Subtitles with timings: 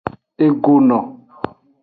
[0.45, 0.99] Egono.